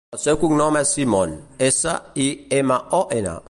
El 0.15 0.19
seu 0.21 0.37
cognom 0.43 0.79
és 0.79 0.93
Simon: 0.95 1.35
essa, 1.69 1.95
i, 2.25 2.29
ema, 2.63 2.81
o, 3.03 3.03
ena. 3.21 3.39